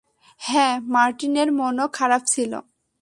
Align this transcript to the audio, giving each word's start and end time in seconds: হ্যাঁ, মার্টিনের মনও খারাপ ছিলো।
হ্যাঁ, 0.41 0.75
মার্টিনের 0.87 1.49
মনও 1.51 1.85
খারাপ 1.93 2.21
ছিলো। 2.25 2.59